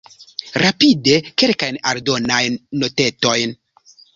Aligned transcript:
Rapide 0.61 1.17
kelkajn 1.43 1.79
aldonajn 1.91 2.59
notetojn. 2.81 3.55